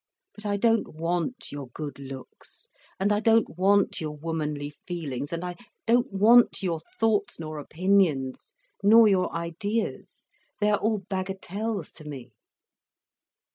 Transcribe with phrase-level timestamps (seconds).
[0.33, 2.69] But I don't want your good looks,
[2.99, 8.55] and I don't want your womanly feelings, and I don't want your thoughts nor opinions
[8.81, 12.31] nor your ideas—they are all bagatelles to me."